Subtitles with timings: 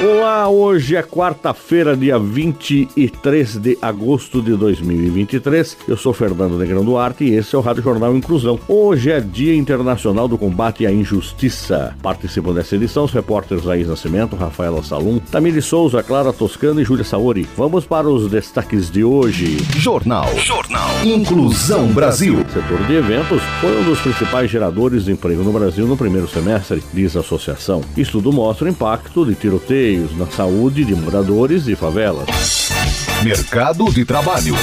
[0.00, 5.76] Olá, hoje é quarta-feira, dia 23 de agosto de 2023.
[5.88, 8.60] Eu sou Fernando Negrão Duarte e esse é o Rádio Jornal Inclusão.
[8.68, 11.96] Hoje é Dia Internacional do Combate à Injustiça.
[12.00, 17.02] Participam dessa edição os repórteres Laís Nascimento, Rafaela Salum, Tamiri Souza, Clara Toscano e Júlia
[17.02, 17.48] Saori.
[17.56, 19.56] Vamos para os destaques de hoje.
[19.78, 20.28] Jornal.
[20.36, 20.90] Jornal.
[21.04, 22.34] Inclusão Brasil.
[22.34, 26.28] O setor de eventos foi um dos principais geradores de emprego no Brasil no primeiro
[26.28, 27.80] semestre, diz a associação.
[27.96, 32.28] Estudo mostra o impacto de tiroteio na saúde de moradores de favelas.
[33.22, 34.54] Mercado de trabalho.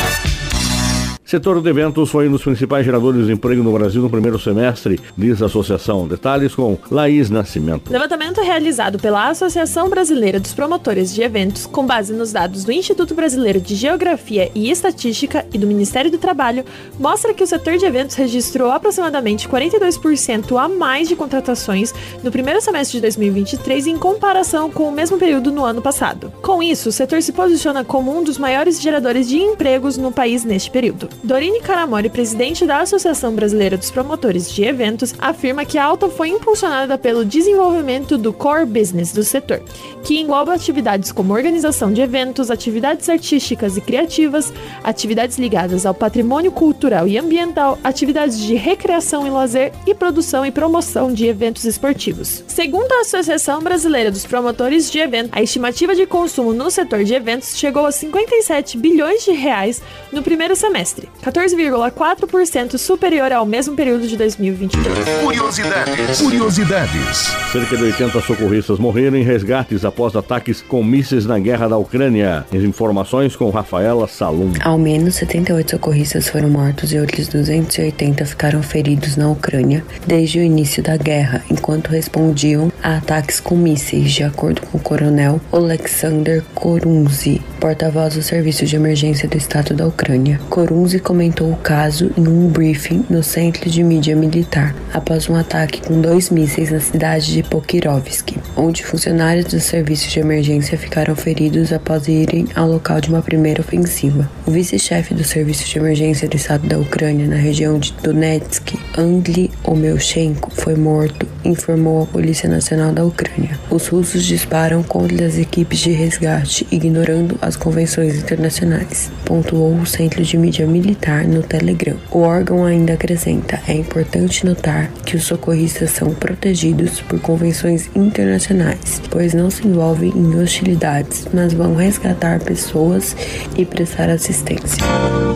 [1.35, 4.97] Setor de eventos foi um dos principais geradores de emprego no Brasil no primeiro semestre,
[5.17, 6.07] diz a associação.
[6.07, 7.91] Detalhes com Laís Nascimento.
[7.91, 13.13] Levantamento realizado pela Associação Brasileira dos Promotores de Eventos, com base nos dados do Instituto
[13.13, 16.63] Brasileiro de Geografia e Estatística e do Ministério do Trabalho,
[16.97, 21.93] mostra que o setor de eventos registrou aproximadamente 42% a mais de contratações
[22.23, 26.31] no primeiro semestre de 2023 em comparação com o mesmo período no ano passado.
[26.41, 30.45] Com isso, o setor se posiciona como um dos maiores geradores de empregos no país
[30.45, 31.09] neste período.
[31.25, 36.29] Dorine Caramori, presidente da Associação Brasileira dos Promotores de Eventos, afirma que a alta foi
[36.29, 39.59] impulsionada pelo desenvolvimento do core business do setor,
[40.03, 44.53] que engloba atividades como organização de eventos, atividades artísticas e criativas,
[44.83, 50.51] atividades ligadas ao patrimônio cultural e ambiental, atividades de recreação e lazer e produção e
[50.51, 52.43] promoção de eventos esportivos.
[52.45, 57.15] Segundo a Associação Brasileira dos Promotores de Eventos, a estimativa de consumo no setor de
[57.15, 59.81] eventos chegou a 57 bilhões de reais
[60.11, 64.87] no primeiro semestre, 14,4% superior ao mesmo período de 2022.
[65.23, 66.21] Curiosidades.
[66.21, 67.17] Curiosidades.
[67.51, 72.45] Cerca de 80 socorristas morreram em resgates após ataques com mísseis na guerra da Ucrânia.
[72.53, 74.53] As informações com Rafaela Salum.
[74.63, 80.43] Ao menos 78 socorristas foram mortos e outros 280 ficaram feridos na Ucrânia desde o
[80.43, 86.43] início da guerra, enquanto respondiam a ataques com mísseis, de acordo com o coronel Alexander
[86.53, 90.39] Korunzi, porta-voz do Serviço de Emergência do Estado da Ucrânia.
[90.51, 95.81] Korunzi comentou o caso em um briefing no Centro de Mídia Militar, após um ataque
[95.81, 101.73] com dois mísseis na cidade de Pokirovsky, onde funcionários do serviço de emergência ficaram feridos
[101.73, 104.29] após irem ao local de uma primeira ofensiva.
[104.45, 109.49] O vice-chefe do Serviço de Emergência do Estado da Ucrânia na região de Donetsk, Andriy
[109.63, 113.59] Omelshenko, foi morto, informou a Polícia Nacional da Ucrânia.
[113.69, 120.23] Os russos disparam contra as equipes de resgate, ignorando as convenções internacionais, pontuou o Centro
[120.23, 121.95] de Mídia Militar no Telegram.
[122.11, 129.01] O órgão ainda acrescenta: é importante notar que os socorristas são protegidos por convenções internacionais,
[129.09, 133.15] pois não se envolvem em hostilidades, mas vão resgatar pessoas
[133.57, 134.83] e prestar assistência.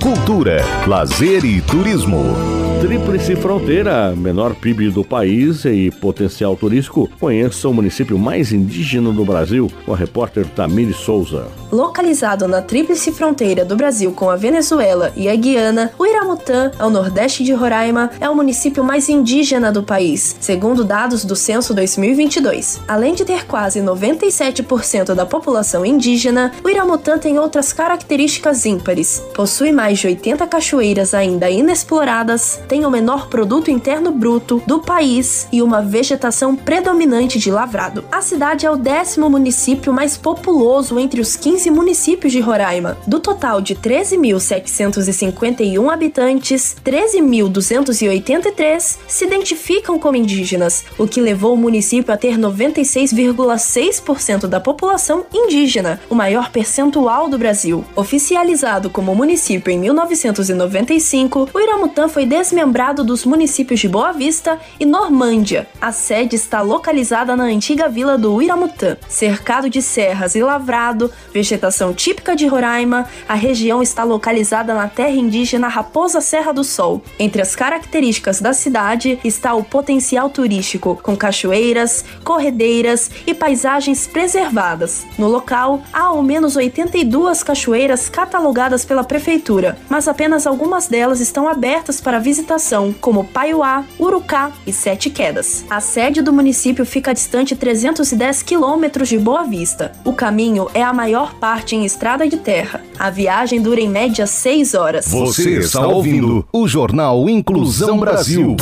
[0.01, 2.23] Cultura, lazer e turismo.
[2.81, 9.25] Tríplice Fronteira, menor PIB do país e potencial turístico, conheça o município mais indígena do
[9.25, 11.47] Brasil, com a repórter Tamiri Souza.
[11.71, 16.89] Localizado na tríplice fronteira do Brasil com a Venezuela e a Guiana, o Iramutã, ao
[16.89, 22.79] nordeste de Roraima, é o município mais indígena do país, segundo dados do censo 2022.
[22.87, 29.21] Além de ter quase 97% da população indígena, o Iramutã tem outras características ímpares.
[29.33, 35.47] Possui mais de 80 cachoeiras ainda inexploradas, tem o menor produto interno bruto do país
[35.51, 38.05] e uma vegetação predominante de lavrado.
[38.11, 42.99] A cidade é o décimo município mais populoso entre os 15 municípios de Roraima.
[43.07, 52.13] Do total de 13.751 habitantes, 13.283 se identificam como indígenas, o que levou o município
[52.13, 57.83] a ter 96,6% da população indígena, o maior percentual do Brasil.
[57.95, 64.85] Oficializado como município em 1995, o Iramutã foi desmembrado dos municípios de Boa Vista e
[64.85, 65.67] Normândia.
[65.81, 66.98] A sede está localizada
[67.37, 68.97] na antiga vila do Iramutã.
[69.07, 75.15] Cercado de serras e lavrado, vegetação típica de Roraima, a região está localizada na terra
[75.15, 77.01] indígena Raposa Serra do Sol.
[77.17, 85.05] Entre as características da cidade está o potencial turístico, com cachoeiras, corredeiras e paisagens preservadas.
[85.17, 91.47] No local, há ao menos 82 cachoeiras catalogadas pela prefeitura, mas apenas algumas delas estão
[91.47, 95.63] abertas para visitação, como Paiuá, Urucá e Sete Quedas.
[95.69, 99.93] A sede do município fica distante 310 quilômetros de Boa Vista.
[100.03, 102.83] O caminho é a maior parte em estrada de terra.
[102.97, 105.07] A viagem dura em média 6 horas.
[105.07, 108.57] Você está ouvindo o Jornal Inclusão Brasil.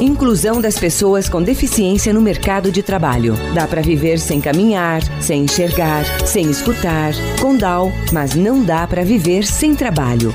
[0.00, 3.34] Inclusão das pessoas com deficiência no mercado de trabalho.
[3.54, 9.02] Dá para viver sem caminhar, sem enxergar, sem escutar, com DAO, mas não dá para
[9.02, 10.34] viver sem trabalho.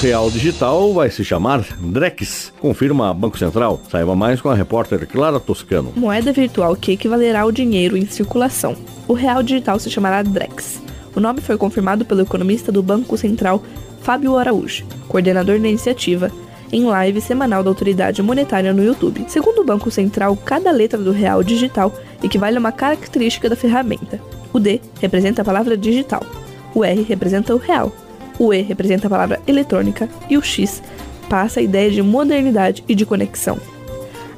[0.00, 3.80] Real Digital vai se chamar Drex, confirma Banco Central.
[3.90, 5.92] Saiba mais com a repórter Clara Toscano.
[5.96, 8.76] Moeda virtual que equivalerá ao dinheiro em circulação.
[9.08, 10.80] O Real Digital se chamará Drex.
[11.16, 13.60] O nome foi confirmado pelo economista do Banco Central,
[14.00, 16.30] Fábio Araújo, coordenador da iniciativa,
[16.70, 19.24] em live semanal da autoridade monetária no YouTube.
[19.26, 21.92] Segundo o Banco Central, cada letra do Real Digital
[22.22, 24.20] equivale a uma característica da ferramenta.
[24.52, 26.24] O D representa a palavra digital,
[26.72, 27.92] o R representa o real,
[28.38, 30.82] o E representa a palavra eletrônica e o X
[31.28, 33.58] passa a ideia de modernidade e de conexão.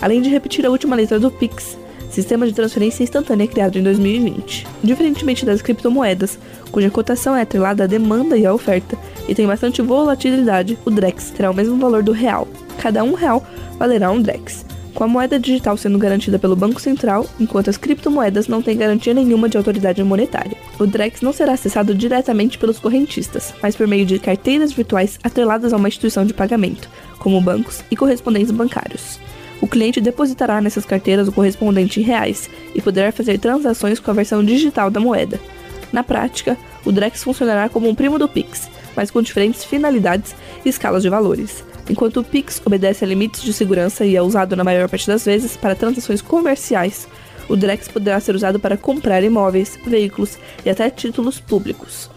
[0.01, 1.79] Além de repetir a última letra do Pix,
[2.11, 4.67] sistema de transferência instantânea criado em 2020.
[4.83, 6.39] Diferentemente das criptomoedas,
[6.73, 8.97] cuja cotação é atrelada à demanda e à oferta
[9.29, 12.49] e tem bastante volatilidade, o Drex terá o mesmo valor do real.
[12.79, 13.45] Cada um real
[13.79, 18.49] valerá um Drex com a moeda digital sendo garantida pelo Banco Central, enquanto as criptomoedas
[18.49, 20.57] não têm garantia nenhuma de autoridade monetária.
[20.79, 25.73] O Drex não será acessado diretamente pelos correntistas, mas por meio de carteiras virtuais atreladas
[25.73, 26.89] a uma instituição de pagamento,
[27.19, 29.19] como bancos e correspondentes bancários.
[29.61, 34.15] O cliente depositará nessas carteiras o correspondente em reais e poderá fazer transações com a
[34.15, 35.39] versão digital da moeda.
[35.93, 40.35] Na prática, o Drex funcionará como um primo do Pix, mas com diferentes finalidades
[40.65, 41.65] e escalas de valores.
[41.91, 45.25] Enquanto o Pix obedece a limites de segurança e é usado na maior parte das
[45.25, 47.09] vezes para transações comerciais,
[47.49, 52.09] o Drex poderá ser usado para comprar imóveis, veículos e até títulos públicos.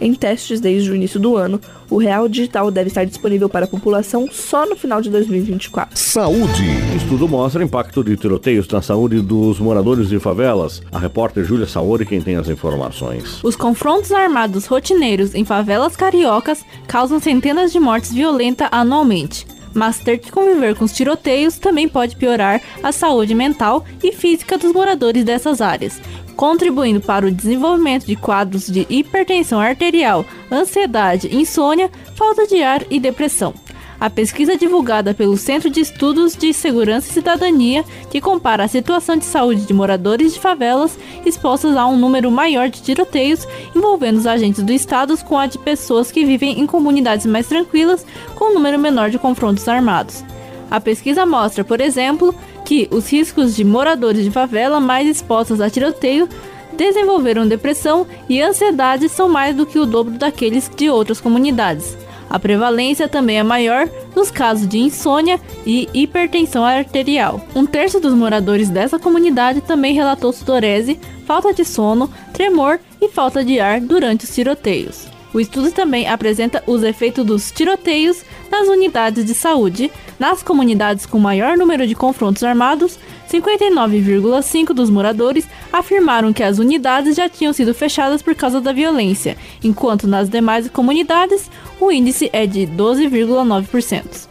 [0.00, 1.60] Em testes desde o início do ano,
[1.90, 5.96] o Real Digital deve estar disponível para a população só no final de 2024.
[5.96, 6.64] Saúde.
[6.96, 10.82] Estudo mostra impacto de tiroteios na saúde dos moradores de favelas.
[10.92, 13.42] A repórter Júlia Saori quem tem as informações.
[13.42, 19.46] Os confrontos armados rotineiros em favelas cariocas causam centenas de mortes violentas anualmente.
[19.74, 24.56] Mas ter que conviver com os tiroteios também pode piorar a saúde mental e física
[24.56, 26.00] dos moradores dessas áreas,
[26.38, 33.00] contribuindo para o desenvolvimento de quadros de hipertensão arterial, ansiedade, insônia, falta de ar e
[33.00, 33.52] depressão.
[33.98, 39.16] A pesquisa divulgada pelo Centro de Estudos de Segurança e Cidadania, que compara a situação
[39.16, 40.96] de saúde de moradores de favelas
[41.26, 43.44] expostas a um número maior de tiroteios
[43.74, 48.06] envolvendo os agentes do Estado com a de pessoas que vivem em comunidades mais tranquilas
[48.36, 50.22] com um número menor de confrontos armados.
[50.70, 52.32] A pesquisa mostra, por exemplo,
[52.68, 56.28] que os riscos de moradores de favela mais expostos a tiroteio
[56.76, 61.96] desenvolveram depressão e ansiedade são mais do que o dobro daqueles de outras comunidades.
[62.28, 67.40] A prevalência também é maior nos casos de insônia e hipertensão arterial.
[67.54, 73.42] Um terço dos moradores dessa comunidade também relatou sudorese, falta de sono, tremor e falta
[73.42, 75.08] de ar durante os tiroteios.
[75.32, 81.18] O estudo também apresenta os efeitos dos tiroteios nas unidades de saúde, nas comunidades com
[81.18, 82.98] maior número de confrontos armados,
[83.30, 89.36] 59,5% dos moradores afirmaram que as unidades já tinham sido fechadas por causa da violência,
[89.62, 94.28] enquanto nas demais comunidades o índice é de 12,9%.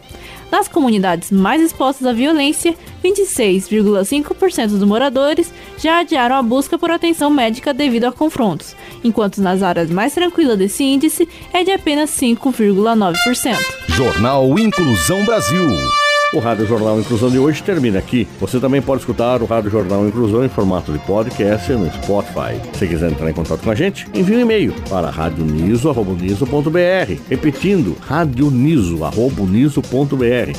[0.50, 2.74] Nas comunidades mais expostas à violência,
[3.04, 9.62] 26,5% dos moradores já adiaram a busca por atenção médica devido a confrontos, enquanto nas
[9.62, 13.56] áreas mais tranquilas desse índice é de apenas 5,9%.
[13.88, 15.68] Jornal Inclusão Brasil.
[16.34, 18.28] O Rádio Jornal Inclusão de hoje termina aqui.
[18.38, 22.60] Você também pode escutar o Rádio Jornal Inclusão em formato de podcast no Spotify.
[22.74, 25.98] Se quiser entrar em contato com a gente, envie um e-mail para radioniso.br.
[27.30, 29.08] Repetindo, radioniso.br.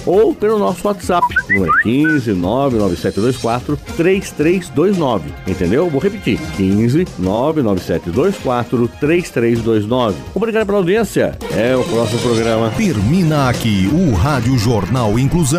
[0.08, 5.30] Ou pelo nosso WhatsApp, número 15 99724 3329.
[5.46, 5.88] Entendeu?
[5.88, 10.16] Vou repetir: 15 99724 3329.
[10.34, 11.38] Obrigado pela audiência.
[11.56, 12.72] É o próximo programa.
[12.72, 15.59] Termina aqui o Rádio Jornal Inclusão,